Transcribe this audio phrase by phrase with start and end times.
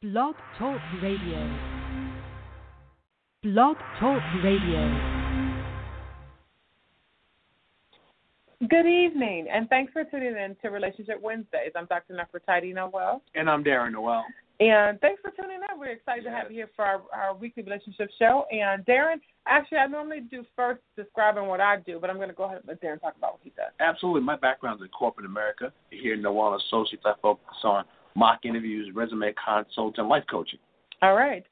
[0.00, 1.58] Blog Talk Radio.
[3.42, 4.94] Blog Talk Radio.
[8.60, 11.72] Good evening, and thanks for tuning in to Relationship Wednesdays.
[11.74, 12.14] I'm Dr.
[12.14, 13.22] Nefertiti Noel.
[13.34, 14.24] And I'm Darren Noel.
[14.60, 15.80] And thanks for tuning in.
[15.80, 18.44] We're excited to have you here for our, our weekly relationship show.
[18.52, 19.16] And Darren,
[19.48, 22.58] actually, I normally do first describing what I do, but I'm going to go ahead
[22.58, 23.72] and let Darren talk about what he does.
[23.80, 24.22] Absolutely.
[24.22, 25.72] My background is in corporate America.
[25.90, 27.84] Here in Noel Associates, I focus on
[28.18, 30.58] mock interviews, resume consults, and life coaching.
[31.02, 31.44] All right.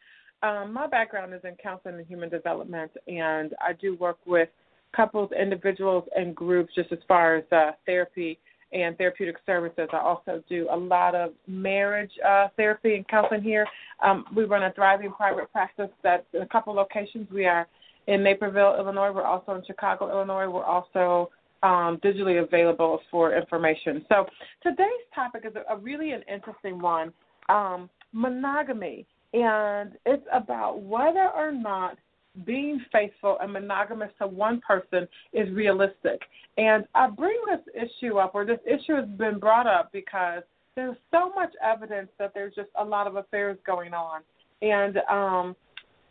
[0.42, 4.48] Um, my background is in counseling and human development, and I do work with
[4.94, 8.38] couples, individuals, and groups just as far as uh, therapy
[8.72, 9.88] and therapeutic services.
[9.92, 13.66] I also do a lot of marriage uh, therapy and counseling here.
[14.04, 17.30] Um, we run a thriving private practice that's in a couple locations.
[17.30, 17.66] We are
[18.08, 19.12] in Naperville, Illinois.
[19.12, 20.48] We're also in Chicago, Illinois.
[20.48, 21.30] We're also
[21.62, 24.04] um, digitally available for information.
[24.08, 24.26] So
[24.62, 27.12] today's topic is a, really an interesting one,
[27.48, 31.96] um, monogamy, and it's about whether or not
[32.44, 36.20] being faithful and monogamous to one person is realistic.
[36.58, 40.42] And I bring this issue up, or this issue has been brought up because
[40.74, 44.20] there's so much evidence that there's just a lot of affairs going on.
[44.60, 45.56] And um,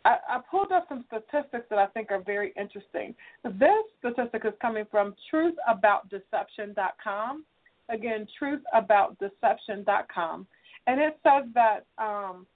[0.06, 3.12] I, I pulled up some statistics that I think are very interesting.
[3.42, 7.44] This statistic is coming from truthaboutdeception.com.
[7.88, 10.46] Again, truthaboutdeception.com.
[10.86, 12.46] And it says that um,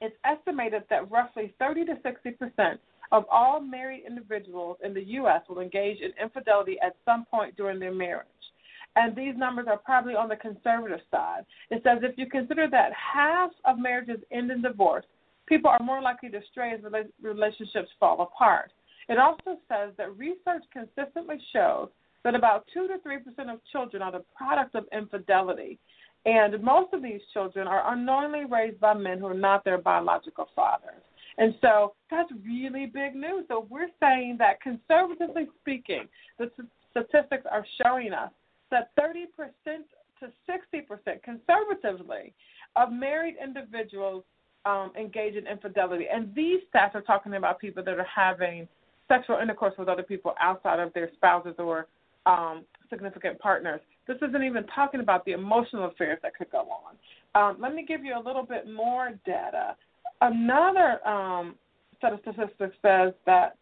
[0.00, 2.78] it's estimated that roughly 30 to 60 percent
[3.10, 5.42] of all married individuals in the U.S.
[5.48, 8.28] will engage in infidelity at some point during their marriage.
[8.96, 11.44] And these numbers are probably on the conservative side.
[11.70, 15.04] It says if you consider that half of marriages end in divorce,
[15.46, 16.80] people are more likely to stray as
[17.20, 18.72] relationships fall apart.
[19.08, 21.88] It also says that research consistently shows
[22.24, 25.78] that about 2 to 3 percent of children are the product of infidelity.
[26.26, 30.48] And most of these children are unknowingly raised by men who are not their biological
[30.56, 31.02] fathers.
[31.36, 33.44] And so that's really big news.
[33.48, 36.50] So we're saying that conservatively speaking, the
[36.90, 38.30] statistics are showing us
[38.70, 39.26] that 30%
[40.20, 42.32] to 60% conservatively
[42.76, 44.24] of married individuals
[44.66, 46.06] um, engage in infidelity.
[46.12, 48.66] And these stats are talking about people that are having
[49.08, 51.86] sexual intercourse with other people outside of their spouses or
[52.26, 53.80] um, significant partners.
[54.06, 56.96] This isn't even talking about the emotional affairs that could go on.
[57.34, 59.76] Um, let me give you a little bit more data.
[60.20, 61.56] Another um,
[62.00, 63.56] set of statistics says that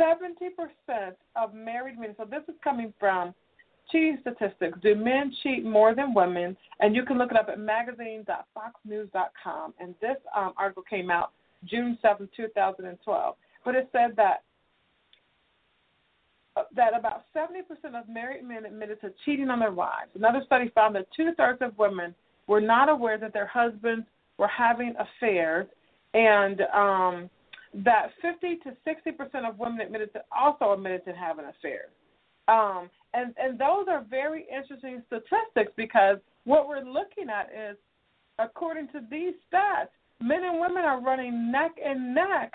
[0.00, 3.34] 70% of married men, so this is coming from
[3.90, 6.56] cheating statistics, do men cheat more than women?
[6.80, 9.74] And you can look it up at magazine.foxnews.com.
[9.78, 11.32] And this um, article came out
[11.64, 13.34] June 7, 2012.
[13.64, 14.44] But it said that
[16.74, 17.60] that about 70%
[17.94, 20.10] of married men admitted to cheating on their wives.
[20.16, 22.12] Another study found that two thirds of women
[22.48, 24.04] were not aware that their husbands
[24.38, 25.68] were having affairs,
[26.14, 27.30] and um,
[27.74, 31.90] that 50 to 60% of women admitted to also admitted to having affairs.
[32.48, 37.76] Um, and and those are very interesting statistics because what we're looking at is,
[38.38, 39.88] according to these stats,
[40.20, 42.54] men and women are running neck and neck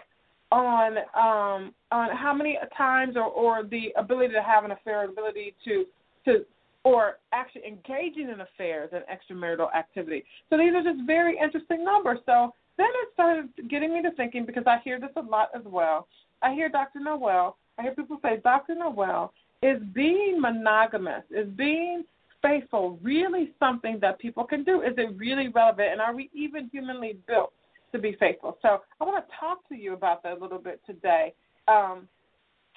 [0.52, 5.56] on um, on how many times or, or the ability to have an affair, ability
[5.66, 5.86] to
[6.26, 6.46] to
[6.84, 10.24] or actually engaging in affairs and extramarital activity.
[10.50, 12.20] So these are just very interesting numbers.
[12.26, 15.62] So then it started getting me to thinking because I hear this a lot as
[15.66, 16.08] well.
[16.42, 17.00] I hear Dr.
[17.00, 17.58] Noel.
[17.78, 18.76] I hear people say, Dr.
[18.76, 19.34] Noel,
[19.64, 22.04] is being monogamous, is being
[22.42, 24.82] faithful really something that people can do?
[24.82, 25.90] Is it really relevant?
[25.94, 27.54] And are we even humanly built
[27.94, 28.58] to be faithful.
[28.62, 31.34] So I want to talk to you about that a little bit today.
[31.68, 32.10] Um,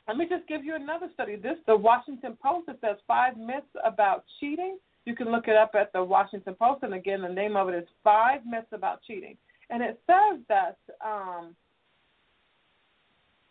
[0.07, 1.35] let me just give you another study.
[1.35, 2.69] This the Washington Post.
[2.69, 4.79] It says five myths about cheating.
[5.05, 7.75] You can look it up at the Washington Post, and again, the name of it
[7.75, 9.37] is Five Myths About Cheating.
[9.71, 11.55] And it says that um,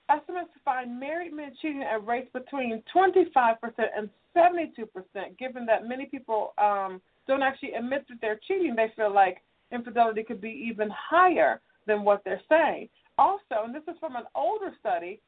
[0.10, 3.56] estimates find married men cheating at rates between 25%
[3.98, 5.38] and 72%.
[5.38, 9.42] Given that many people um, don't actually admit that they're cheating, they feel like
[9.72, 12.90] infidelity could be even higher than what they're saying.
[13.18, 15.20] Also, and this is from an older study,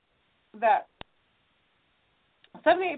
[0.59, 0.88] that
[2.65, 2.97] 78%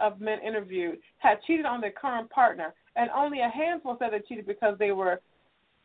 [0.00, 4.20] of men interviewed had cheated on their current partner, and only a handful said they
[4.26, 5.20] cheated because they were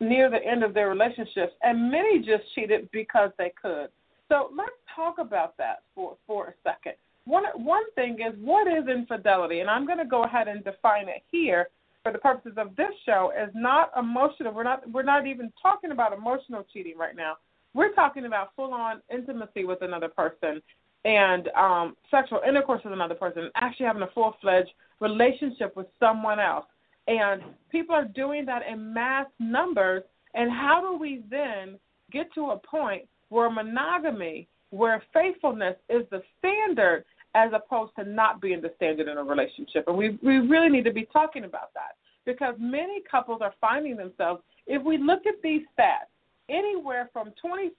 [0.00, 3.88] near the end of their relationships, and many just cheated because they could.
[4.32, 6.94] So let's talk about that for, for a second.
[7.26, 9.60] One, one thing is, what is infidelity?
[9.60, 11.68] And I'm going to go ahead and define it here
[12.02, 14.54] for the purposes of this show is not emotional.
[14.54, 17.34] We're not we're not even talking about emotional cheating right now.
[17.74, 20.62] We're talking about full on intimacy with another person
[21.04, 24.70] and um, sexual intercourse with another person, actually having a full fledged
[25.00, 26.64] relationship with someone else.
[27.06, 31.78] And people are doing that in mass numbers, And how do we then
[32.10, 38.40] get to a point where monogamy, where faithfulness is the standard as opposed to not
[38.42, 39.84] being the standard in a relationship?
[39.86, 41.96] And we, we really need to be talking about that
[42.26, 46.12] because many couples are finding themselves, if we look at these stats,
[46.48, 47.70] anywhere from 25%,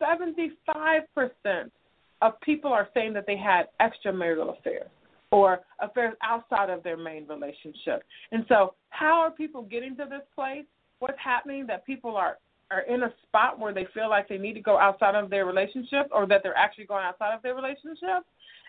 [0.00, 1.70] 75%
[2.22, 4.88] of people are saying that they had extramarital affairs
[5.30, 8.02] or affairs outside of their main relationship.
[8.32, 10.64] And so, how are people getting to this place?
[11.00, 12.38] What's happening that people are
[12.72, 15.46] are in a spot where they feel like they need to go outside of their
[15.46, 18.24] relationship or that they're actually going outside of their relationship?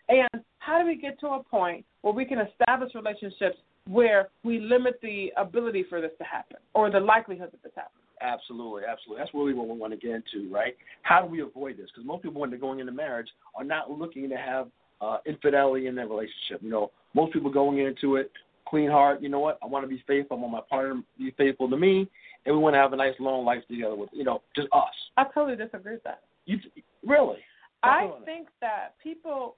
[0.09, 3.57] And how do we get to a point where we can establish relationships
[3.88, 8.00] where we limit the ability for this to happen or the likelihood that this happens?
[8.21, 9.21] Absolutely, absolutely.
[9.21, 10.75] That's really what we want to get into, right?
[11.01, 11.88] How do we avoid this?
[11.94, 14.67] Because most people, when they're going into marriage, are not looking to have
[15.01, 16.61] uh, infidelity in their relationship.
[16.61, 18.31] You know, most people going into it,
[18.65, 19.21] clean heart.
[19.21, 19.59] You know what?
[19.61, 20.38] I want to be faithful.
[20.38, 22.09] I want my partner to be faithful to me,
[22.45, 24.94] and we want to have a nice long life together with, you know, just us.
[25.18, 26.24] I totally disagree with that.
[26.45, 26.57] You
[27.06, 27.40] really?
[27.84, 29.56] I think that people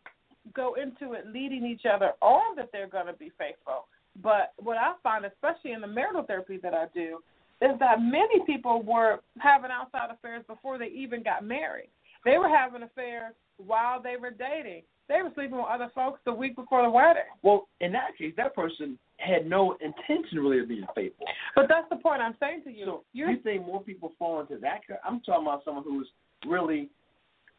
[0.54, 3.88] go into it leading each other on that they're going to be faithful.
[4.22, 7.20] But what I find, especially in the marital therapy that I do,
[7.62, 11.90] is that many people were having outside affairs before they even got married.
[12.24, 14.84] They were having affairs while they were dating.
[15.08, 17.24] They were sleeping with other folks the week before the wedding.
[17.44, 21.28] Well, in that case, that person had no intention really of being faithful.
[21.56, 22.86] But that's the point I'm saying to you.
[22.86, 24.82] So You're, you think more people fall into that?
[25.06, 26.10] I'm talking about someone who's
[26.48, 26.90] really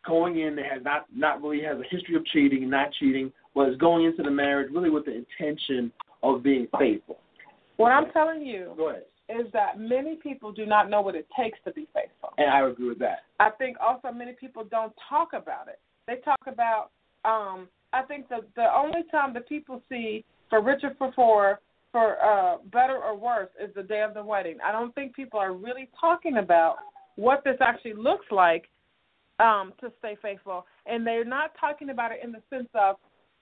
[0.05, 3.77] going in that has not not really has a history of cheating, not cheating, was
[3.79, 7.19] going into the marriage really with the intention of being faithful.
[7.77, 8.75] what I'm telling you
[9.29, 12.31] is that many people do not know what it takes to be faithful.
[12.39, 13.21] And I agree with that.
[13.41, 15.81] I think also many people don't talk about it.
[16.07, 16.91] They talk about
[17.25, 21.61] um I think the the only time that people see for richer for poor,
[21.93, 24.59] for uh better or worse is the day of the wedding.
[24.65, 26.77] I don't think people are really talking about
[27.17, 28.69] what this actually looks like
[29.39, 30.67] um to stay faithful.
[30.87, 32.97] And they're not talking about it in the sense of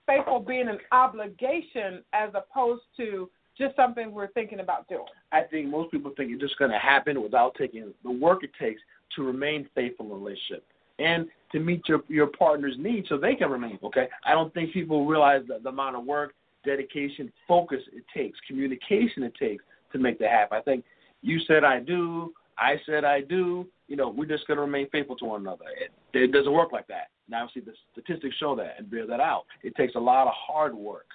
[0.06, 5.04] faithful being an obligation as opposed to just something we're thinking about doing.
[5.32, 8.50] I think most people think it's just going to happen without taking the work it
[8.60, 8.80] takes
[9.16, 10.64] to remain faithful in a relationship
[10.98, 13.78] and to meet your your partner's needs so they can remain.
[13.82, 18.38] Okay, I don't think people realize the, the amount of work, dedication, focus it takes,
[18.46, 20.58] communication it takes to make that happen.
[20.58, 20.84] I think
[21.22, 23.66] you said I do, I said I do.
[23.88, 25.66] You know, we're just going to remain faithful to one another.
[25.78, 27.08] It, it doesn't work like that.
[27.26, 29.44] And obviously, the statistics show that and bear that out.
[29.62, 31.06] It takes a lot of hard work,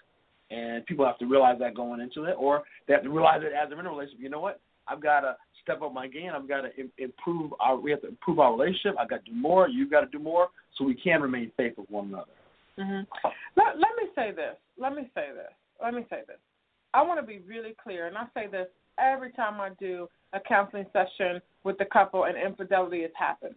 [0.52, 3.54] and people have to realize that going into it, or they have to realize it
[3.54, 4.22] as they're in a relationship.
[4.22, 4.60] You know what?
[4.90, 6.32] I've got to step up my game.
[6.34, 7.78] I've got to improve our.
[7.78, 8.96] We have to improve our relationship.
[9.00, 9.68] I've got to do more.
[9.70, 10.48] You've got to do more,
[10.78, 12.32] so we can remain faithful to one another.
[12.78, 13.02] hmm
[13.56, 14.56] Let, let me say this.
[14.78, 15.52] Let me say this.
[15.82, 16.38] Let me say this.
[16.94, 18.68] I want to be really clear, and I say this
[19.00, 23.56] every time I do a counseling session with the couple and infidelity has happened.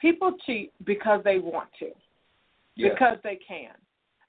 [0.00, 1.90] People cheat because they want to,
[2.76, 2.92] Yes.
[2.92, 3.70] because they can,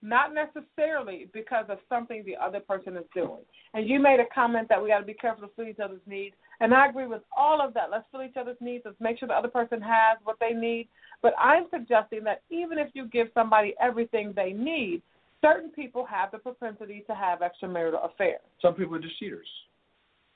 [0.06, 3.42] not necessarily because of something the other person is doing.
[3.74, 6.02] And you made a comment that we got to be careful to fill each other's
[6.06, 7.90] needs, and I agree with all of that.
[7.92, 8.84] Let's fill each other's needs.
[8.86, 10.88] Let's make sure the other person has what they need.
[11.22, 15.02] But I'm suggesting that even if you give somebody everything they need,
[15.42, 18.42] certain people have the propensity to have extramarital affairs.
[18.62, 19.48] Some people are just cheaters.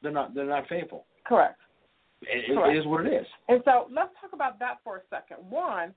[0.01, 0.33] They're not.
[0.33, 1.05] They're not faithful.
[1.25, 1.59] Correct.
[2.21, 2.75] It, Correct.
[2.75, 3.27] it is what it is.
[3.47, 5.37] And so let's talk about that for a second.
[5.49, 5.93] One,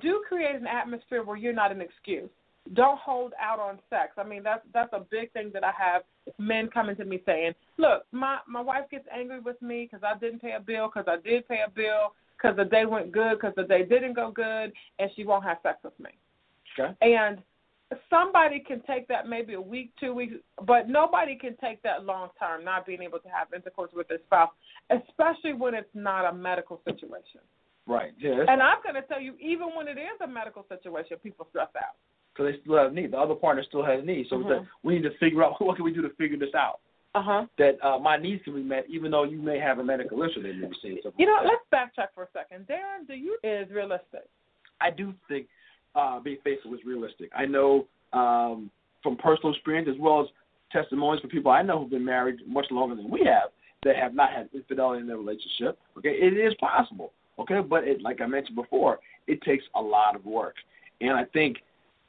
[0.00, 2.30] do create an atmosphere where you're not an excuse.
[2.74, 4.12] Don't hold out on sex.
[4.18, 6.02] I mean, that's that's a big thing that I have
[6.38, 10.18] men coming to me saying, "Look, my my wife gets angry with me because I
[10.18, 13.36] didn't pay a bill, because I did pay a bill, because the day went good,
[13.36, 16.10] because the day didn't go good, and she won't have sex with me."
[16.78, 16.94] Okay.
[17.00, 17.42] And
[18.10, 20.34] somebody can take that maybe a week, two weeks,
[20.66, 24.18] but nobody can take that long term, not being able to have intercourse with their
[24.26, 24.50] spouse,
[24.90, 27.40] especially when it's not a medical situation.
[27.86, 28.12] Right.
[28.18, 28.44] Yeah.
[28.46, 31.68] And I'm going to tell you, even when it is a medical situation, people stress
[31.76, 31.96] out.
[32.38, 33.10] Because they still have needs.
[33.10, 34.30] The other partner still has needs.
[34.30, 34.60] So it's Mhm.
[34.60, 36.80] that we need to figure out what can we do to figure this out.
[37.14, 37.46] Uh huh.
[37.56, 40.42] That uh, my needs can be met, even though you may have a medical issue
[40.42, 41.00] that seeing.
[41.02, 42.66] something You know, like let's backtrack for a second.
[42.68, 44.28] Darren, do you is realistic?
[44.80, 45.48] I do think
[45.96, 47.30] uh, being faithful is realistic.
[47.36, 48.70] I know um,
[49.02, 50.28] from personal experience as well as
[50.70, 53.50] testimonies from people I know who've been married much longer than we have
[53.84, 55.78] that have not had infidelity in their relationship.
[55.96, 57.12] Okay, it is possible.
[57.38, 60.54] Okay, but it, like I mentioned before, it takes a lot of work,
[61.00, 61.56] and I think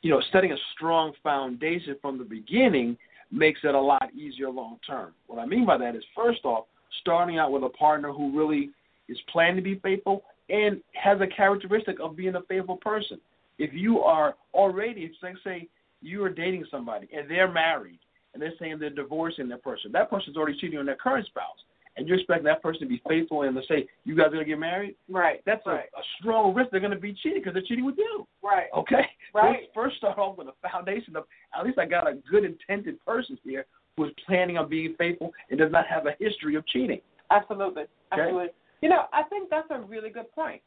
[0.01, 2.97] you know setting a strong foundation from the beginning
[3.31, 5.13] makes it a lot easier long term.
[5.27, 6.65] What I mean by that is first off,
[7.01, 8.71] starting out with a partner who really
[9.07, 13.19] is planning to be faithful and has a characteristic of being a faithful person.
[13.57, 15.67] If you are already, like say
[16.01, 17.99] you are dating somebody and they're married
[18.33, 21.57] and they're saying they're divorcing that person, that person's already cheating on their current spouse.
[21.99, 24.45] And you're expecting that person to be faithful and to say you guys are gonna
[24.45, 25.41] get married, Right.
[25.45, 25.89] that's right.
[25.95, 28.25] a, a strong risk they're gonna be cheating because they're cheating with you.
[28.41, 28.67] right.
[28.75, 29.59] Okay, Right.
[29.61, 31.25] Let's first start off with a foundation of
[31.57, 33.65] at least I got a good intended person here
[33.97, 37.01] who is planning on being faithful and does not have a history of cheating.
[37.31, 37.83] Absolutely.
[37.83, 38.21] Okay.
[38.21, 38.47] Absolutely.
[38.81, 40.61] You know, I think that's a really good point.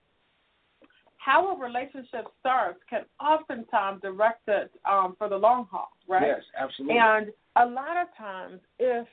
[1.17, 6.23] How a relationship starts can oftentimes direct it um, for the long haul, right?
[6.27, 6.99] Yes, absolutely.
[6.99, 9.07] And a lot of times, if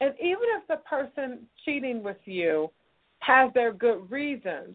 [0.00, 2.70] and even if the person cheating with you
[3.20, 4.74] has their good reasons,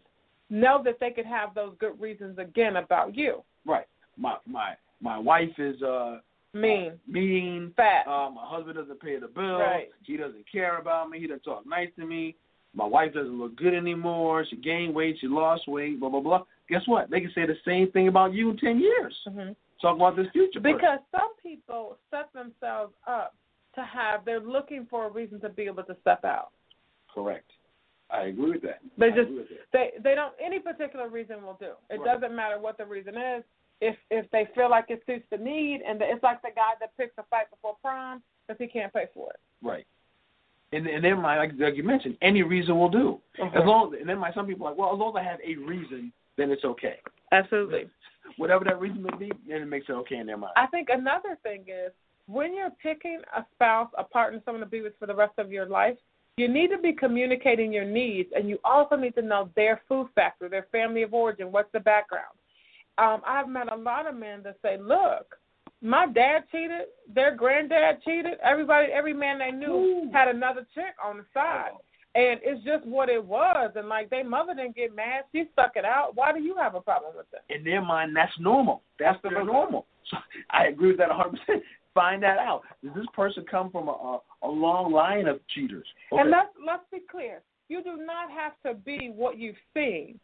[0.50, 3.44] know that they could have those good reasons again about you.
[3.66, 3.88] right.
[4.18, 6.20] My my my wife is uh
[6.54, 7.74] Mean, mean.
[7.76, 9.58] fat, Uh, my husband doesn't pay the bill.
[9.60, 9.90] Right.
[10.04, 11.20] He doesn't care about me.
[11.20, 12.34] He doesn't talk nice to me.
[12.74, 14.46] My wife doesn't look good anymore.
[14.50, 15.18] She gained weight.
[15.20, 16.00] She lost weight.
[16.00, 16.44] Blah blah blah.
[16.70, 17.10] Guess what?
[17.10, 19.14] They can say the same thing about you in ten years.
[19.28, 19.52] hmm
[19.82, 20.62] Talk about this future.
[20.62, 20.78] person.
[20.78, 23.36] because some people set themselves up
[23.76, 24.26] to have.
[24.26, 26.50] They're looking for a reason to be able to step out.
[27.14, 27.50] correct.
[28.12, 28.82] I agree with that.
[29.00, 29.68] They just agree with that.
[29.74, 31.72] they they don't any particular reason will do.
[31.90, 32.06] It Right.
[32.20, 33.44] doesn't matter what the reason is.
[33.82, 36.96] If if they feel like it suits the need, and it's like the guy that
[36.98, 39.40] picks a fight before prom because he can't pay for it.
[39.64, 39.88] Right.
[40.72, 43.20] And and then my like, like you mentioned, any reason will do.
[43.40, 43.58] Mm-hmm.
[43.58, 45.40] As long and then my some people are like, well, as long as I have
[45.44, 46.98] a reason, then it's okay.
[47.32, 47.90] Absolutely.
[48.38, 50.54] Whatever that reason may be, then it makes it okay in their mind.
[50.58, 51.92] I think another thing is
[52.28, 55.52] when you're picking a spouse, a partner, someone to be with for the rest of
[55.52, 55.98] your life,
[56.38, 60.10] you need to be communicating your needs, and you also need to know their food
[60.16, 62.36] factor, their family of origin, what's the background.
[62.98, 65.38] Um, I've met a lot of men that say, "Look,
[65.82, 70.12] my dad cheated, their granddad cheated, everybody, every man they knew Ooh.
[70.12, 71.72] had another chick on the side."
[72.16, 75.76] And it's just what it was, and like their mother didn't get mad, she stuck
[75.76, 76.16] it out.
[76.16, 77.44] Why do you have a problem with that?
[77.50, 78.82] in their mind, that's normal.
[79.00, 79.54] That's their Absolutely.
[79.54, 79.86] normal.
[80.10, 80.18] So
[80.50, 81.62] I agree with that 100%.
[81.96, 82.64] Find that out.
[82.84, 85.88] Does this person come from a, a, long line of cheaters?
[86.12, 86.22] Okay.
[86.22, 87.42] And let's let's be clear.
[87.70, 90.20] You do not have to be what you've seen,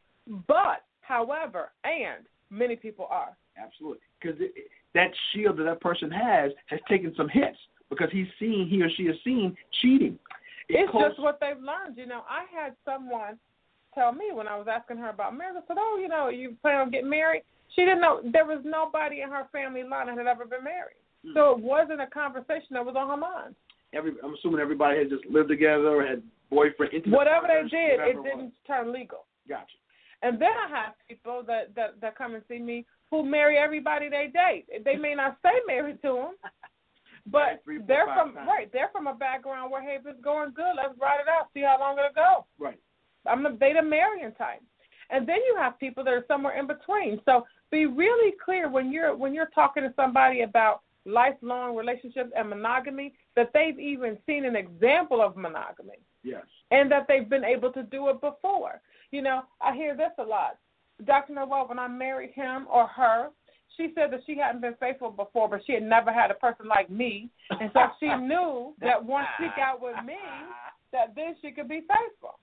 [0.48, 3.38] but however, and many people are.
[3.58, 4.00] Absolutely.
[4.22, 4.38] Because
[4.94, 7.58] that shield that that person has has taken some hits
[7.90, 10.20] because he's seen, he or she has seen cheating.
[10.68, 11.98] It It's calls- just what they've learned.
[11.98, 13.40] You know, I had someone
[13.94, 15.56] tell me when I was asking her about marriage.
[15.64, 18.60] I said, "Oh, you know, you plan on getting married?" She didn't know there was
[18.66, 20.98] nobody in her family line that had ever been married.
[21.26, 21.34] Mm.
[21.36, 23.56] so it wasn't a conversation that was on her mind.
[23.94, 28.20] every, I'm assuming everybody had just lived together or had boyfriend, Whatever they did, whatever
[28.20, 29.26] it didn't turn legal.
[29.48, 29.78] Gotcha.
[30.24, 34.10] And then I have people that, that that come and see me who marry everybody
[34.10, 34.66] they date.
[34.86, 36.36] They may not stay married to them,
[37.28, 38.48] but three, they're from times.
[38.48, 38.72] right.
[38.72, 41.62] They're from a background where hey, if it's going good, let's ride it out, see
[41.62, 42.46] how long it'll go.
[42.60, 42.80] Right.
[43.28, 44.62] I'm the beta marrying type.
[45.12, 47.20] And then you have people that are somewhere in between.
[47.26, 52.50] So be really clear when you're when you're talking to somebody about lifelong relationships and
[52.50, 56.44] monogamy that they've even seen an example of monogamy Yes.
[56.70, 58.82] and that they've been able to do it before.
[59.12, 60.58] You know, I hear this a lot.
[61.06, 61.34] Dr.
[61.34, 63.30] Noel, when I married him or her,
[63.78, 66.68] she said that she hadn't been faithful before, but she had never had a person
[66.68, 67.30] like me.
[67.50, 70.18] And so she knew that once she got with me,
[70.92, 72.38] that then she could be faithful.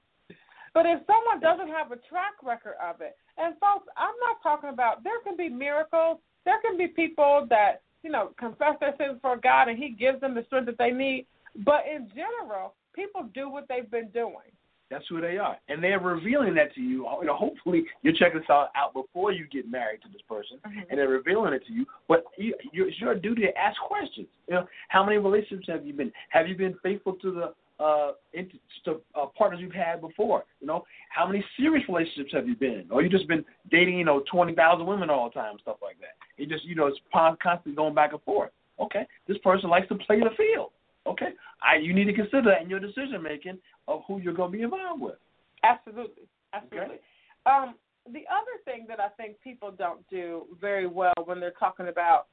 [0.74, 4.70] But if someone doesn't have a track record of it, and folks, I'm not talking
[4.70, 6.18] about there can be miracles.
[6.44, 10.20] There can be people that, you know, confess their sins for God and He gives
[10.20, 11.26] them the strength that they need.
[11.64, 14.50] But in general, people do what they've been doing.
[14.90, 17.06] That's who they are, and they're revealing that to you.
[17.20, 20.58] You know, hopefully you check this out out before you get married to this person,
[20.66, 20.86] Mhm.
[20.88, 21.86] and they're revealing it to you.
[22.08, 24.28] But you, you, it's your duty to ask questions.
[24.46, 26.10] You know, how many relationships have you been?
[26.30, 28.54] Have you been faithful to the uh, into,
[28.84, 30.44] to uh, partners you've had before?
[30.60, 32.86] You know, how many serious relationships have you been?
[32.90, 35.98] Or you just been dating, you know, twenty thousand women all the time, stuff like
[36.00, 36.16] that.
[36.36, 38.50] You just, you know, it's con- constantly going back and forth.
[38.80, 40.70] Okay, this person likes to play the field.
[41.06, 41.30] Okay,
[41.62, 44.56] I you need to consider that in your decision making of who you're going to
[44.58, 45.16] be involved with.
[45.64, 46.98] Absolutely, absolutely.
[47.46, 47.74] Um,
[48.06, 52.26] the other thing that I think people don't do very well when they're talking about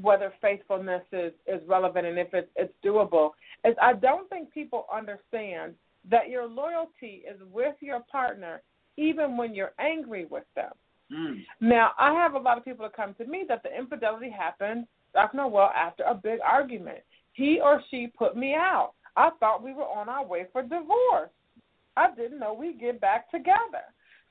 [0.00, 3.30] whether faithfulness is, is relevant and if it's, it's doable
[3.64, 5.74] is I don't think people understand
[6.10, 8.62] that your loyalty is with your partner
[8.96, 10.72] even when you're angry with them.
[11.12, 11.42] Mm.
[11.60, 14.86] Now, I have a lot of people that come to me that the infidelity happened,
[15.12, 15.38] Dr.
[15.38, 16.98] Noel, after a big argument.
[17.32, 18.92] He or she put me out.
[19.16, 21.30] I thought we were on our way for divorce.
[21.96, 23.84] I didn't know we'd get back together.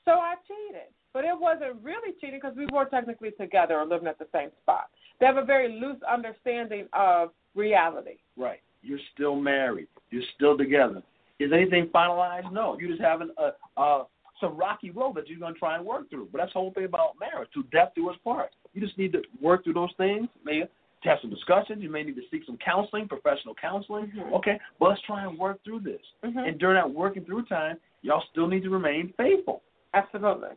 [0.06, 0.88] So I cheated.
[1.14, 4.50] But it wasn't really cheating because we were technically together or living at the same
[4.62, 4.90] spot.
[5.20, 8.18] They have a very loose understanding of reality.
[8.38, 8.60] Right.
[8.82, 9.88] You're still married.
[10.12, 11.04] You're still together.
[11.40, 12.52] Is anything finalized?
[12.52, 12.78] No.
[12.80, 14.06] You're just having a, a
[14.40, 16.30] some rocky road that you're gonna try and work through.
[16.32, 17.50] But that's the whole thing about marriage.
[17.54, 18.52] To death do us part.
[18.74, 21.82] You just need to work through those things, to have some discussions.
[21.82, 24.12] You may need to seek some counseling, professional counseling.
[24.12, 24.34] Mhm.
[24.34, 26.02] Okay, but let's try and work through this.
[26.24, 26.48] Mhm.
[26.48, 29.62] And during that working through time, y'all still need to remain faithful.
[29.94, 30.56] Absolutely.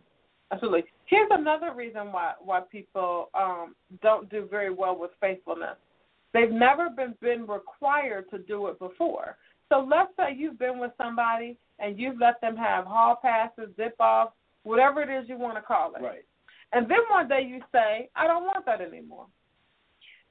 [0.52, 0.85] Absolutely.
[1.06, 5.76] Here's another reason why why people um, don't do very well with faithfulness.
[6.35, 9.37] They've never been been required to do it before.
[9.68, 13.94] So let's say you've been with somebody and you've let them have hall passes, zip
[13.99, 14.32] offs,
[14.64, 16.02] whatever it is you want to call it.
[16.02, 16.25] Right.
[16.73, 19.26] And then one day you say, I don't want that anymore.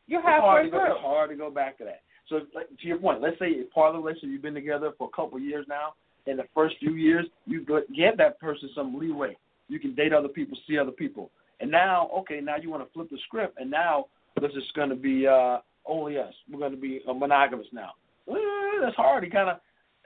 [0.07, 2.01] You're It's hard, to go, it's hard to go back to that.
[2.27, 5.09] So, like, to your point, let's say part of the relationship you've been together for
[5.11, 5.93] a couple of years now.
[6.27, 9.35] In the first few years, you give that person some leeway.
[9.71, 12.91] You can date other people, see other people, and now, okay, now you want to
[12.91, 14.07] flip the script, and now
[14.39, 16.33] this is going to be uh, only us.
[16.51, 17.91] We're going to be uh, monogamous now.
[18.27, 19.23] That's hard.
[19.23, 19.57] He kind of,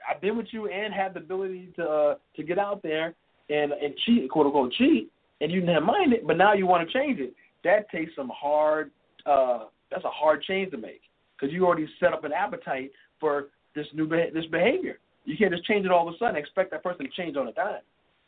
[0.08, 3.14] I've been with you and had the ability to uh, to get out there
[3.50, 6.88] and and cheat, quote unquote, cheat, and you didn't mind it, but now you want
[6.88, 7.34] to change it.
[7.64, 8.90] That takes some hard.
[9.24, 11.00] Uh, that's a hard change to make
[11.34, 14.98] because you already set up an appetite for this new this behavior.
[15.24, 16.36] You can't just change it all of a sudden.
[16.36, 17.80] Expect that person to change on a dime.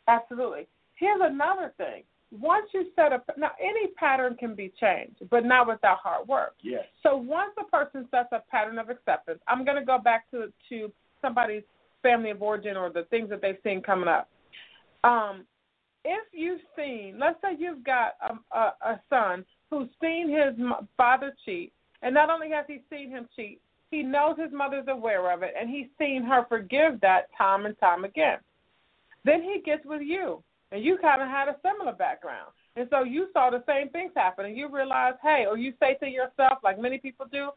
[0.09, 0.67] Absolutely.
[0.99, 2.03] Here's another thing.
[2.31, 6.55] Once you set up now any pattern can be changed, but not without hard work.
[6.63, 6.85] Yes.
[7.03, 10.53] So once a person sets a pattern of acceptance, I'm going to go back to
[10.69, 11.63] to somebody's
[12.03, 14.29] family of origin or the things that they've seen coming up.
[15.05, 15.45] Um,
[16.05, 20.55] if you've seen, let's say you've got a, a, a son who's seen his
[20.97, 25.33] father cheat, and not only has he seen him cheat, he knows his mother's aware
[25.33, 28.39] of it, and he's seen her forgive that time and time again.
[29.25, 32.53] Then he gets with you, and you kind of had a similar background.
[32.77, 35.97] And so you saw the same things happen, and you realize, hey, or you say
[36.01, 37.51] to yourself, like many people do,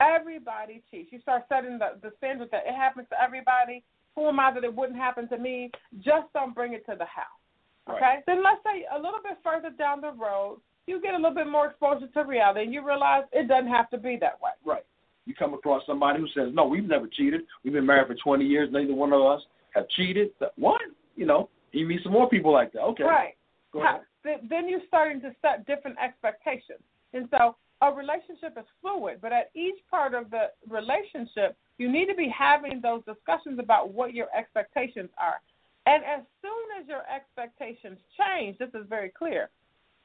[0.00, 1.08] everybody cheats.
[1.10, 3.82] You start setting the, the standard that it happens to everybody.
[4.14, 5.70] Who am I that it wouldn't happen to me?
[5.96, 7.40] Just don't bring it to the house.
[7.88, 8.00] Okay?
[8.00, 8.22] Right.
[8.26, 11.48] Then let's say a little bit further down the road, you get a little bit
[11.48, 14.50] more exposure to reality, and you realize it doesn't have to be that way.
[14.64, 14.84] Right.
[15.24, 17.42] You come across somebody who says, "No, we've never cheated.
[17.64, 18.70] We've been married for 20 years.
[18.70, 19.42] Neither one of us
[19.74, 20.80] have cheated." What?
[21.16, 22.82] You know, you meet some more people like that.
[22.82, 23.04] Okay.
[23.04, 23.34] Right.
[23.72, 24.00] Go ahead.
[24.22, 26.80] th- then you're starting to set different expectations.
[27.12, 32.06] And so a relationship is fluid, but at each part of the relationship, you need
[32.06, 35.40] to be having those discussions about what your expectations are.
[35.86, 39.50] And as soon as your expectations change, this is very clear,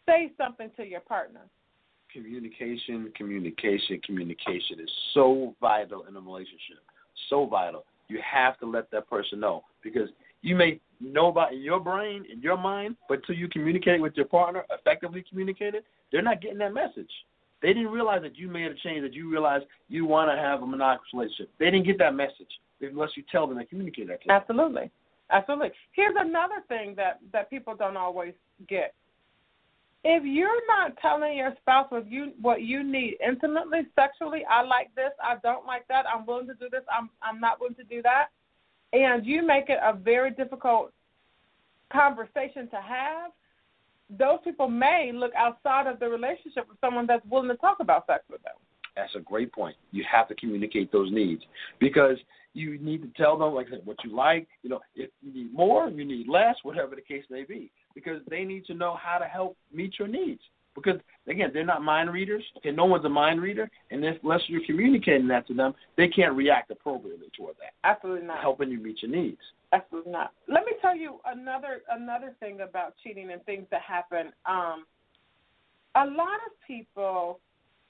[0.06, 1.42] say something to your partner.
[2.12, 6.84] Communication, communication, communication is so vital in a relationship.
[7.30, 7.86] So vital.
[8.10, 10.10] You have to let that person know because
[10.42, 14.14] you may know about in your brain, in your mind, but until you communicate with
[14.16, 17.10] your partner, effectively communicate it, they're not getting that message.
[17.62, 20.64] They didn't realize that you made a change, that you realized you want to have
[20.64, 21.52] a monogamous relationship.
[21.60, 22.50] They didn't get that message
[22.82, 24.36] unless you tell them and communicate that to them.
[24.36, 24.92] Absolutely.
[25.30, 25.72] Absolutely.
[25.94, 28.34] Here's another thing that, that people don't always
[28.68, 28.94] get.
[30.04, 34.94] If you're not telling your spouse what you what you need intimately, sexually, I like
[34.96, 37.84] this, I don't like that, I'm willing to do this, I'm I'm not willing to
[37.84, 38.30] do that,
[38.94, 40.92] and you make it a very difficult
[41.92, 43.32] conversation to have,
[44.18, 48.06] those people may look outside of the relationship with someone that's willing to talk about
[48.08, 48.54] sex with them.
[48.96, 49.78] That's a great point.
[49.92, 51.44] You have to communicate those needs
[51.80, 52.18] because
[52.54, 54.48] you need to tell them, like I said, what you like.
[54.64, 58.22] You know, if you need more, you need less, whatever the case may be, because
[58.30, 60.42] they need to know how to help meet your needs.
[60.76, 62.44] Because again, they're not mind readers.
[62.58, 66.08] Okay, no one's a mind reader, and if, unless you're communicating that to them, they
[66.08, 68.42] can't react appropriately toward that, Absolutely not.
[68.42, 69.42] helping you meet your needs.
[69.74, 70.32] Absolutely not.
[70.48, 74.32] Let me tell you another another thing about cheating and things that happen.
[74.46, 74.86] Um,
[75.96, 77.40] a lot of people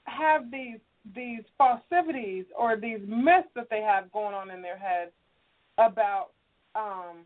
[0.04, 0.78] have these
[1.14, 5.10] these falsities or these myths that they have going on in their head
[5.78, 6.28] about
[6.74, 7.18] um,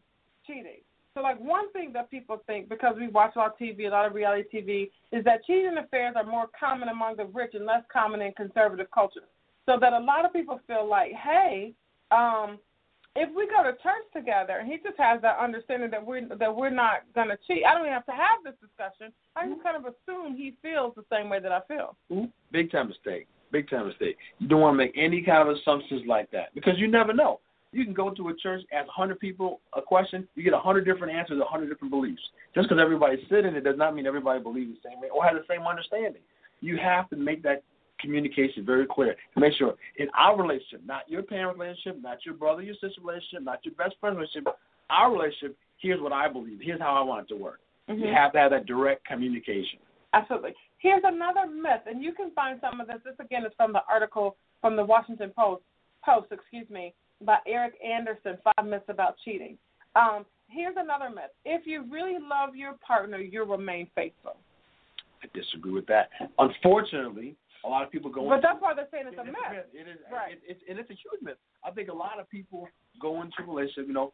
[0.47, 0.81] cheating.
[1.17, 3.89] So, like one thing that people think because we watch a lot of TV, a
[3.89, 7.65] lot of reality TV, is that cheating affairs are more common among the rich and
[7.65, 9.23] less common in conservative cultures.
[9.65, 11.73] So that a lot of people feel like, hey,
[12.11, 12.59] um,
[13.17, 16.55] if we go to church together and he just has that understanding that we're that
[16.55, 19.11] we're not gonna cheat, I don't even have to have this discussion.
[19.37, 21.97] I just kind of assume he feels the same way that I feel.
[22.53, 23.27] Big time mistake.
[23.53, 24.19] Big time mistake.
[24.39, 27.41] You don't want to make any kind of assumptions like that because you never know.
[27.73, 31.13] You can go to a church, ask 100 people a question, you get 100 different
[31.13, 32.23] answers, 100 different beliefs.
[32.55, 35.35] Just because everybody's sitting, it does not mean everybody believes the same way or has
[35.35, 36.23] the same understanding.
[36.61, 37.63] You have to make that
[38.01, 42.35] communication very clear to make sure in our relationship, not your parent relationship, not your
[42.35, 44.55] brother, your sister relationship, not your best friend relationship,
[44.91, 47.61] our relationship, here's what I believe, here's how I want it to work.
[47.89, 48.03] Mm-hmm.
[48.03, 49.79] You have to have that direct communication.
[50.13, 50.55] Absolutely.
[50.79, 52.97] Here's another myth, and you can find some of this.
[53.05, 55.63] This again is from the article from the Washington Post,
[56.05, 59.57] Post, excuse me, by Eric Anderson, Five Myths About Cheating.
[59.95, 61.31] Um, here's another myth.
[61.45, 64.37] If you really love your partner, you'll remain faithful.
[65.23, 66.11] I disagree with that.
[66.39, 68.29] Unfortunately, A lot of people go.
[68.29, 69.65] But into that's why they're saying it's a it, myth.
[69.73, 70.33] It is, Right.
[70.35, 71.39] it, it's, and it's a huge myth.
[71.65, 72.69] I think a lot of people
[73.01, 74.13] go into a relationship, you know,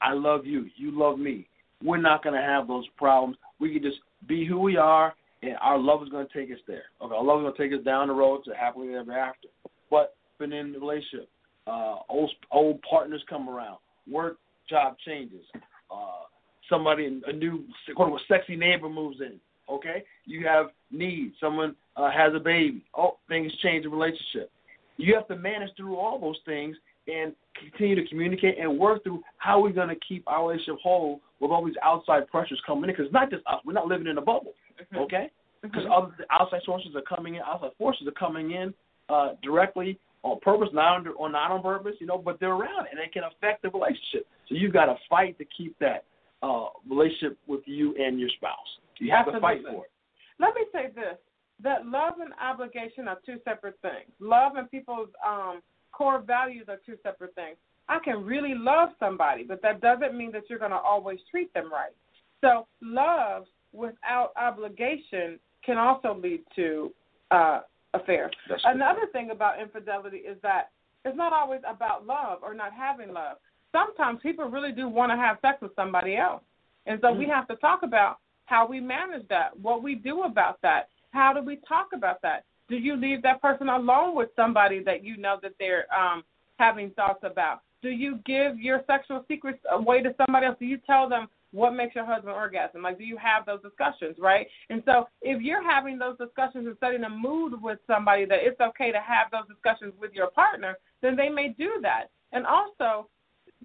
[0.00, 1.48] I love you, you love me.
[1.82, 3.36] We're not going to have those problems.
[3.58, 6.60] We can just be who we are, and our love is going to take us
[6.66, 6.84] there.
[7.02, 9.48] Okay, our love is going to take us down the road to happily ever after.
[9.90, 11.28] But been in the relationship,
[11.66, 13.78] uh, old old partners come around,
[14.10, 15.44] work job changes,
[15.90, 16.24] uh,
[16.68, 19.40] somebody a new quote unquote sexy neighbor moves in.
[19.70, 21.34] Okay, you have needs.
[21.40, 22.84] Someone uh, has a baby.
[22.94, 24.50] Oh, things change in relationship.
[24.96, 26.76] You have to manage through all those things
[27.08, 31.20] and continue to communicate and work through how we're going to keep our relationship whole
[31.40, 32.90] with all these outside pressures coming in.
[32.90, 33.60] Because it's not just us.
[33.64, 34.52] We're not living in a bubble.
[34.96, 35.30] Okay,
[35.62, 38.74] because other the outside sources are coming in, outside forces are coming in
[39.08, 42.88] uh, directly on purpose, not on, or not on purpose, you know, but they're around
[42.90, 44.26] and they can affect the relationship.
[44.48, 46.04] So you've got to fight to keep that
[46.42, 48.58] uh, relationship with you and your spouse.
[48.98, 49.90] You have to fight for it.
[50.40, 51.16] Let me say this:
[51.62, 54.10] that love and obligation are two separate things.
[54.18, 55.60] Love and people's um,
[55.92, 57.56] core values are two separate things.
[57.88, 61.52] I can really love somebody, but that doesn't mean that you're going to always treat
[61.52, 61.92] them right.
[62.40, 66.92] So love without obligation can also lead to
[67.30, 67.60] uh,
[67.94, 68.32] affairs.
[68.48, 68.74] That's good.
[68.74, 70.70] Another thing about infidelity is that
[71.04, 73.36] it's not always about love or not having love.
[73.72, 76.42] Sometimes people really do want to have sex with somebody else.
[76.86, 77.30] And so we Mhm.
[77.30, 81.40] have to talk about how we manage that, what we do about that, how do
[81.40, 82.44] we talk about that?
[82.68, 86.24] Do you leave that person alone with somebody that you know that they're um,
[86.58, 87.62] having thoughts about?
[87.82, 90.58] Do you give your sexual secrets away to somebody else?
[90.58, 92.82] Do you tell them what makes your husband orgasm?
[92.82, 94.46] Like, do you have those discussions, right?
[94.70, 98.60] And so, if you're having those discussions and setting a mood with somebody that it's
[98.60, 102.06] okay to have those discussions with your partner, then they may do that.
[102.32, 103.08] And also,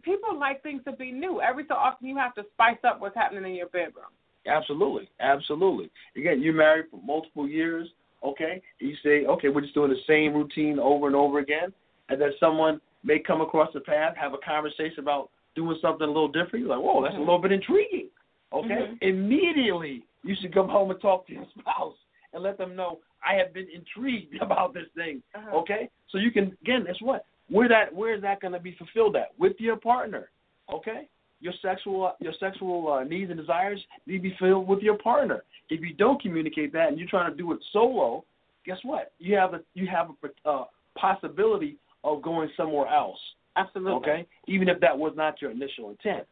[0.04, 1.41] people like things to be new.
[1.41, 4.13] Every so often, you have to spice up what's happening in your bedroom.
[4.45, 5.89] Absolutely, absolutely.
[6.15, 7.89] Again, you're married for multiple years,
[8.23, 8.62] okay?
[8.80, 11.73] You say, okay, we're just doing the same routine over and over again,
[12.10, 16.07] and then someone may come across the path, have a conversation about doing something a
[16.07, 16.65] little different.
[16.65, 17.27] You're like, whoa, that's a Mhm.
[17.27, 18.09] little bit intriguing,
[18.53, 18.87] okay?
[18.87, 18.97] Mhm.
[19.01, 21.97] Immediately, you should come home and talk to your spouse
[22.33, 25.57] and let them know I have been intrigued about this thing, Uh-huh.
[25.57, 25.89] okay?
[26.09, 27.25] So you can again, guess what?
[27.49, 30.29] Where that where is that going to be fulfilled at with your partner,
[30.71, 31.09] okay?
[31.41, 35.43] Your sexual your sexual uh, needs and desires need to be filled with your partner.
[35.69, 38.23] If you don't communicate that and you're trying to do it solo,
[38.65, 39.11] guess what?
[39.19, 40.65] You have a you have a uh,
[40.97, 43.19] possibility of going somewhere else,
[43.59, 43.93] Absolutely.
[43.93, 44.27] okay?
[44.47, 46.25] Even if that was not your initial intent.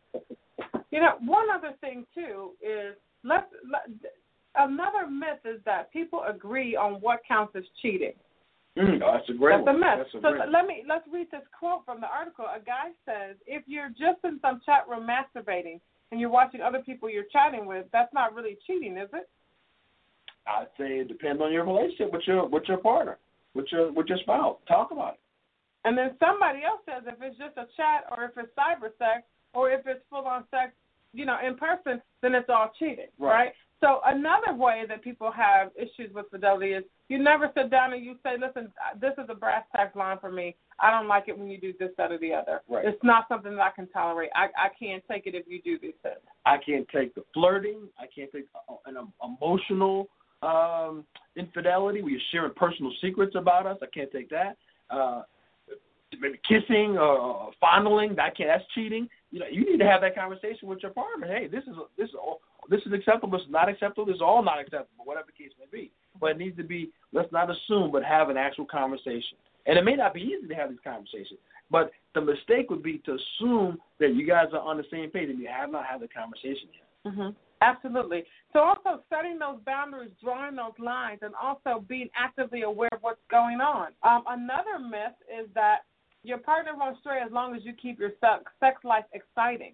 [0.91, 3.89] You know, one other thing too is let's let,
[4.55, 8.13] another myth is that people agree on what counts as cheating.
[8.77, 9.75] Mm, oh, that's a great That's one.
[9.75, 10.07] a myth.
[10.13, 12.45] That's a so let me let's read this quote from the article.
[12.45, 15.79] A guy says, "If you're just in some chat room masturbating
[16.11, 19.27] and you're watching other people you're chatting with, that's not really cheating, is it?"
[20.47, 23.17] I'd say it depends on your relationship with your with your partner,
[23.55, 24.57] with your with your spouse.
[24.67, 25.19] Talk about it.
[25.87, 29.23] And then somebody else says if it's just a chat or if it's cyber sex
[29.53, 30.73] or if it's full on sex,
[31.13, 33.33] you know, in person, then it's all cheating, Right.
[33.33, 33.53] right?
[33.79, 38.03] So another way that people have issues with fidelity is you never sit down and
[38.03, 38.69] you say, listen,
[38.99, 40.57] this is a brass tacks line for me.
[40.77, 42.61] I don't like it when you do this, that, or the other.
[42.67, 42.83] Right.
[42.85, 44.31] It's not something that I can tolerate.
[44.35, 46.17] I, I can't take it if you do these things.
[46.45, 47.87] I can't take the flirting.
[47.97, 50.07] I can't take uh, an um, emotional
[50.41, 51.05] um,
[51.37, 53.77] infidelity where you're sharing personal secrets about us.
[53.81, 54.57] I can't take that.
[54.89, 55.21] Uh,
[56.19, 58.15] maybe kissing or, fondling.
[58.15, 58.49] That can't.
[58.49, 59.07] That's cheating.
[59.31, 61.27] You know, you need to have that conversation with your partner.
[61.27, 62.15] Hey, this is this is
[62.69, 63.37] this is acceptable.
[63.37, 64.05] This is not acceptable.
[64.05, 65.05] This is all not acceptable.
[65.05, 65.91] Whatever the case may be.
[66.19, 66.91] But it needs to be.
[67.13, 69.37] Let's not assume, but have an actual conversation.
[69.65, 71.39] And it may not be easy to have these conversations.
[71.69, 75.29] But the mistake would be to assume that you guys are on the same page
[75.29, 77.13] and you have not had the conversation yet.
[77.13, 77.29] Mm-hmm.
[77.61, 78.23] Absolutely.
[78.53, 83.19] So also setting those boundaries, drawing those lines, and also being actively aware of what's
[83.29, 83.91] going on.
[84.03, 85.79] Um, another myth is that
[86.23, 89.73] your partner won't stray as long as you keep your sex, life exciting.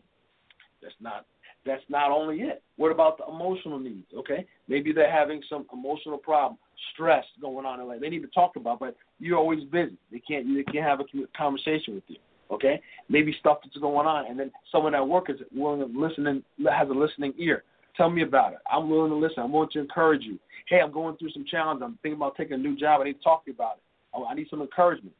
[0.82, 1.26] That's not
[1.66, 2.62] that's not only it.
[2.76, 4.08] What about the emotional needs?
[4.18, 6.58] Okay, maybe they're having some emotional problem,
[6.94, 8.02] stress going on in life.
[8.02, 9.98] They need to talk about, but you're always busy.
[10.12, 11.06] They can't they can't have a
[11.38, 12.18] conversation with you.
[12.52, 16.28] Okay, maybe stuff that's going on, and then someone at work is willing to listen
[16.28, 17.64] and has a listening ear.
[17.96, 18.60] Tell me about it.
[18.72, 19.44] I'm willing to listen.
[19.44, 20.40] I'm willing to encourage you.
[20.68, 21.82] Hey, I'm going through some challenge.
[21.84, 23.02] I'm thinking about taking a new job.
[23.02, 23.84] I need to talk to you about it.
[24.14, 25.14] Oh, I need some encouragement.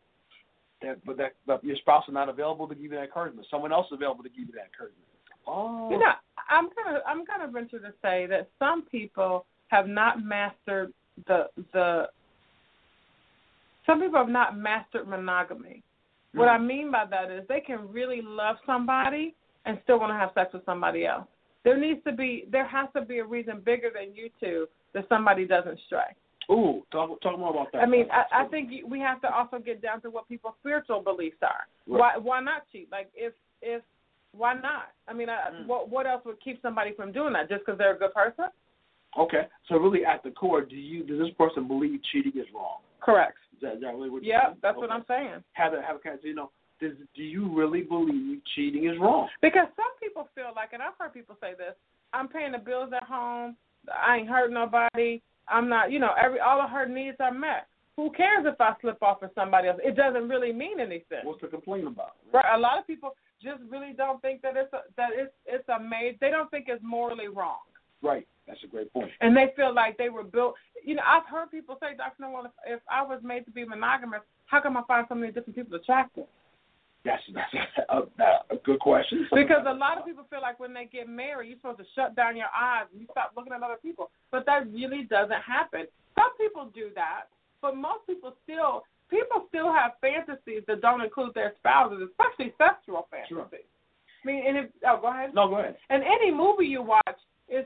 [0.84, 3.48] That, but that, but your spouse is not available to give you that encouragement.
[3.50, 5.08] Someone else is available to give you that encouragement.
[5.48, 6.12] Oh, You know,
[6.50, 10.94] I'm gonna I'm gonna venture to say that some people have not mastered
[11.28, 12.10] the the
[13.86, 15.84] some people have not mastered monogamy.
[16.34, 16.56] What hmm.
[16.56, 20.32] I mean by that is they can really love somebody and still want to have
[20.34, 21.28] sex with somebody else.
[21.64, 25.06] There needs to be there has to be a reason bigger than you two that
[25.10, 26.16] somebody doesn't stray.
[26.52, 27.80] Ooh, talk talk more about that.
[27.80, 31.02] I mean, I, I think we have to also get down to what people's spiritual
[31.02, 31.66] beliefs are.
[31.88, 32.18] Right.
[32.18, 32.90] Why why not cheat?
[32.92, 33.82] Like if if
[34.36, 34.90] why not?
[35.08, 35.68] I mean, I, Mm.
[35.68, 37.50] what what else would keep somebody from doing that?
[37.50, 38.46] Just because they're a good person?
[39.18, 42.80] Okay, so really at the core, do you does this person believe cheating is wrong?
[43.00, 43.38] Correct.
[43.54, 44.24] Is that, is that really what?
[44.24, 45.44] Yeah, that's what I'm saying.
[45.54, 46.50] Have a have a you know,
[46.82, 49.30] does do you really believe cheating is wrong?
[49.42, 51.76] Because some people feel like, and I've heard people say this:
[52.12, 53.56] I'm paying the bills at home.
[53.92, 55.22] I ain't hurting nobody.
[55.48, 57.68] I'm not, you know, every all of her needs are met.
[57.96, 59.80] Who cares if I slip off with somebody else?
[59.84, 61.20] It doesn't really mean anything.
[61.24, 62.16] What's to complain about?
[62.34, 62.46] Right.
[62.56, 65.80] A lot of people just really don't think that it's a, that it's it's a
[65.80, 66.18] made.
[66.20, 67.60] They don't think it's morally wrong,
[68.02, 68.28] Right.
[68.48, 69.10] That's a great point.
[69.22, 70.56] and they feel like they were built.
[70.84, 72.24] You know, I've heard people say, Dr.
[72.24, 75.32] Noel, if, if I was made to be monogamous, how come I find so many
[75.32, 76.26] different people attractive?
[77.06, 77.54] That's that's
[77.90, 79.28] a, a, a good question.
[79.34, 82.16] Because a lot of people feel like when they get married, you're supposed to shut
[82.16, 84.10] down your eyes and you stop looking at other people.
[84.32, 85.86] But that really doesn't happen.
[86.16, 87.28] Some people do that,
[87.62, 93.08] but most people still people still have fantasies that don't include their spouses, especially sexual
[93.12, 93.36] fantasies.
[93.36, 93.48] Sure.
[93.52, 95.32] I mean, and if oh, go ahead.
[95.36, 95.76] No, go ahead.
[95.90, 97.66] And any movie you watch is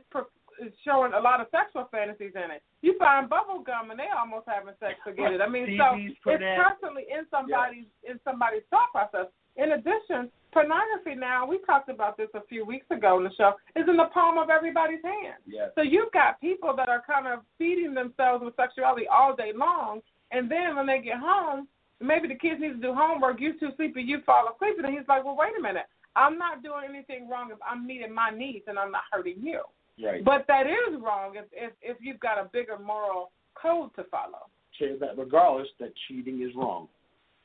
[0.84, 2.62] showing a lot of sexual fantasies in it.
[2.82, 5.42] You find bubble gum and they almost having sex to get it.
[5.42, 5.98] I mean, so
[6.32, 9.28] it's constantly in somebody's in somebody's thought process.
[9.58, 13.54] In addition, pornography now we talked about this a few weeks ago in the show
[13.76, 15.42] is in the palm of everybody's hand.
[15.46, 15.72] Yes.
[15.76, 20.02] So you've got people that are kind of feeding themselves with sexuality all day long,
[20.32, 21.68] and then when they get home,
[22.00, 23.42] maybe the kids need to do homework.
[23.42, 26.64] You too sleepy, you fall asleep, and he's like, "Well, wait a minute, I'm not
[26.64, 29.62] doing anything wrong if I'm meeting my needs and I'm not hurting you."
[30.04, 30.24] Right.
[30.24, 34.48] But that is wrong if if, if you've got a bigger moral code to follow.
[34.80, 36.88] that regardless that cheating is wrong,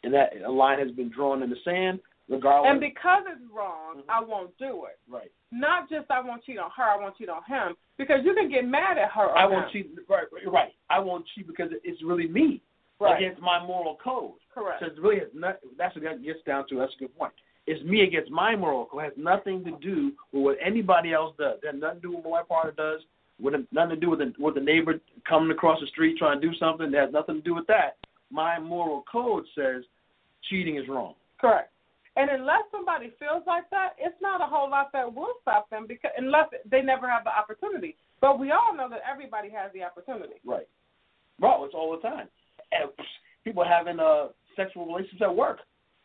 [0.05, 2.01] and that a line has been drawn in the sand.
[2.29, 2.71] Regardless.
[2.71, 4.05] And because it's wrong, Mhm.
[4.09, 4.99] I won't do it.
[5.09, 5.31] right.
[5.51, 7.77] Not just I won't cheat on her, I won't cheat on him.
[7.99, 9.37] Because you can get mad at her.
[9.37, 9.91] I won't cheat.
[10.09, 10.27] Right.
[10.47, 10.73] Right.
[10.88, 12.62] I won't cheat because it's really me
[13.01, 13.17] Right.
[13.17, 14.35] against my moral code.
[14.55, 14.81] Correct.
[14.81, 16.77] So it's really has not, that's what that gets down to.
[16.79, 17.33] That's a good point.
[17.66, 19.03] It's me against my moral code.
[19.03, 21.59] It has nothing to do with what anybody else does.
[21.62, 23.01] It has nothing to do with what my partner does.
[23.40, 26.46] With nothing to do with the, with the neighbor coming across the street trying to
[26.46, 26.88] do something.
[26.88, 27.96] It has nothing to do with that.
[28.31, 29.83] My moral code says
[30.48, 31.14] cheating is wrong.
[31.40, 31.70] Correct.
[32.16, 35.87] And unless somebody feels like that, it's not a whole lot that will stop them
[35.88, 37.96] because unless they never have the opportunity.
[38.20, 40.35] But we all know that everybody has the opportunity.
[40.44, 40.68] Right.
[41.40, 42.29] Bro, it's all the time.
[42.70, 42.90] And
[43.44, 45.61] people having uh sexual relations at work.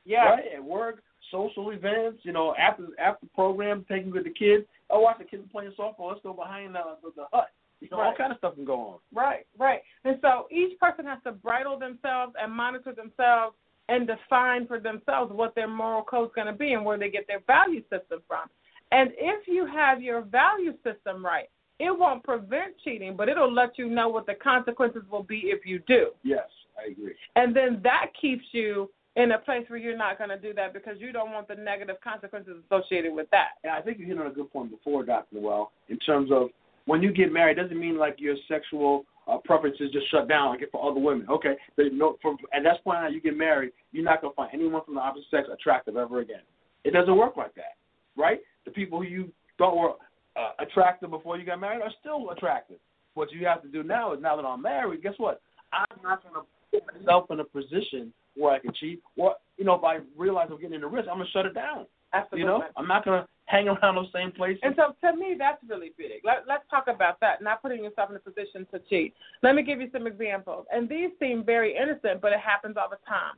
[0.06, 0.30] Yeah.
[0.30, 0.44] Right?
[0.56, 4.66] At work, social events, you know, after after program, taking with the kids.
[4.90, 6.10] Oh, watch the kids playing softball.
[6.10, 7.48] Let's go behind the the, the hut.
[7.80, 8.18] You know, all Right.
[8.18, 8.98] kind of stuff can go on.
[9.14, 9.82] Right, right.
[10.04, 13.56] And so each person has to bridle themselves and monitor themselves
[13.88, 17.28] and define for themselves what their moral code's going to be and where they get
[17.28, 18.50] their value system from.
[18.92, 23.78] And if you have your value system right, it won't prevent cheating, but it'll let
[23.78, 26.10] you know what the consequences will be if you do.
[26.24, 26.48] Yes,
[26.80, 27.14] I agree.
[27.36, 30.74] And then that keeps you in a place where you're not going to do that
[30.74, 33.58] because you don't want the negative consequences associated with that.
[33.64, 35.36] And I think you hit on a good point before, Dr.
[35.36, 36.50] Noel, in terms of
[36.86, 40.62] when you get married, doesn't mean like your sexual uh, preferences just shut down like
[40.72, 41.28] for other women.
[41.30, 44.52] Okay, but no, for, at that point now you get married, you're not gonna find
[44.54, 46.42] anyone from the opposite sex attractive ever again.
[46.84, 47.76] It doesn't work like that,
[48.16, 48.40] right?
[48.66, 49.94] The people who you thought were
[50.40, 52.78] uh, attractive before you got married are still attractive.
[53.16, 55.42] What you have to do now is now that I'm married, guess what?
[55.74, 59.02] I'm not gonna put myself in a position where I can cheat.
[59.16, 61.54] Or you know, if I realize I'm getting in the risk, I'm gonna shut it
[61.54, 61.86] down.
[62.14, 62.40] Absolutely.
[62.40, 64.60] You know, I'm not gonna hang around those same places.
[64.64, 66.22] And so to me, that's really big.
[66.24, 69.14] Let, let's talk about that, not putting yourself in a position to cheat.
[69.42, 70.66] Let me give you some examples.
[70.72, 73.38] And these seem very innocent, but it happens all the time.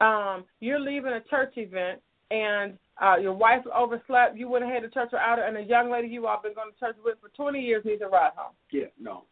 [0.00, 4.88] Um, you're leaving a church event and uh, your wife overslept, you went ahead to
[4.88, 7.28] church without her, and a young lady you all been going to church with for
[7.30, 8.54] 20 years needs a ride home.
[8.72, 9.24] yeah, no.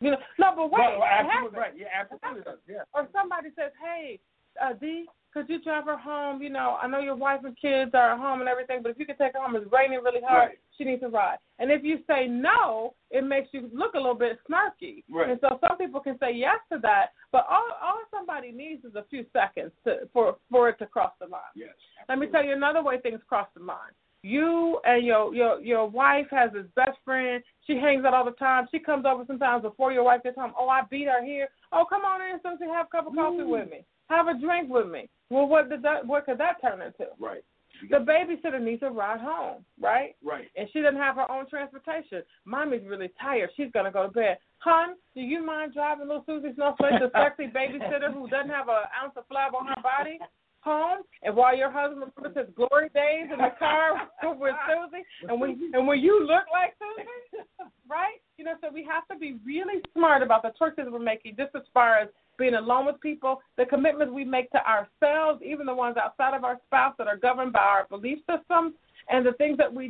[0.00, 1.72] You know, no, but wait, Well, absolutely right.
[1.76, 2.52] Yeah, absolutely.
[2.68, 2.82] Yeah.
[2.92, 4.18] Or somebody says, "Hey,
[4.62, 6.40] uh, D, could you drive her home?
[6.42, 8.98] You know, I know your wife and kids are at home and everything, but if
[8.98, 10.50] you could take her home, it's raining really hard.
[10.50, 10.58] Right.
[10.78, 14.14] She needs a ride." And if you say no, it makes you look a little
[14.14, 15.02] bit snarky.
[15.10, 15.30] Right.
[15.30, 18.94] And so some people can say yes to that, but all all somebody needs is
[18.94, 21.42] a few seconds to for for it to cross the line.
[21.56, 21.74] Yes.
[22.08, 23.94] Let me tell you another way things cross the line.
[24.24, 27.44] You and your your your wife has this best friend.
[27.66, 28.66] She hangs out all the time.
[28.70, 30.54] She comes over sometimes before your wife gets home.
[30.58, 31.48] Oh, I beat her here.
[31.72, 32.70] Oh, come on in, Susie.
[32.72, 33.48] Have a cup of coffee mm.
[33.48, 33.84] with me.
[34.08, 35.10] Have a drink with me.
[35.28, 36.06] Well, what did that?
[36.06, 37.04] What could that turn into?
[37.20, 37.44] Right.
[37.90, 40.16] The babysitter needs a ride home, right?
[40.24, 40.48] Right.
[40.56, 42.22] And she doesn't have her own transportation.
[42.46, 43.50] Mommy's really tired.
[43.58, 44.38] She's gonna go to bed.
[44.60, 48.88] Hon, do you mind driving little Susie Snowflake, the sexy babysitter who doesn't have an
[49.02, 50.18] ounce of flab on her body,
[50.64, 51.02] home?
[51.22, 55.70] And while your husband remembers his glory days in the car with Susie, and when
[55.72, 57.44] and when you look like Susie,
[57.88, 58.18] right?
[58.38, 61.34] You You know, so we have to be really smart about the choices we're making,
[61.36, 65.64] just as far as being alone with people, the commitments we make to ourselves, even
[65.64, 68.74] the ones outside of our spouse that are governed by our belief systems,
[69.08, 69.88] and the things that we